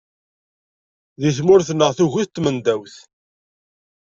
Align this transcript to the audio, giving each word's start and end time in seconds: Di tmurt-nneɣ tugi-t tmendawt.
Di 1.21 1.29
tmurt-nneɣ 1.37 1.91
tugi-t 1.97 2.33
tmendawt. 2.35 2.95